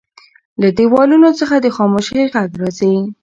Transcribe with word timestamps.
له 0.61 0.69
دیوالونو 0.77 1.29
څخه 1.39 1.55
د 1.59 1.67
خاموشۍ 1.75 2.21
غږ 2.33 2.49
راځي. 2.61 2.95